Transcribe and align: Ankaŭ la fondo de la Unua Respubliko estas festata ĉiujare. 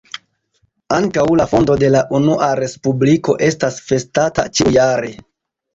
Ankaŭ 0.95 1.25
la 1.41 1.47
fondo 1.51 1.77
de 1.83 1.91
la 1.97 2.01
Unua 2.21 2.49
Respubliko 2.63 3.39
estas 3.51 3.79
festata 3.93 4.51
ĉiujare. 4.59 5.19